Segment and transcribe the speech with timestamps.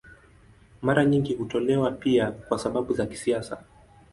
[0.81, 3.63] Mara nyingi hutolewa pia kwa sababu za kisiasa.